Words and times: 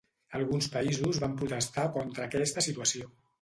Alguns 0.37 0.69
països 0.75 1.19
van 1.23 1.35
protestar 1.41 1.85
contra 1.99 2.27
aquesta 2.31 2.65
situació. 2.71 3.13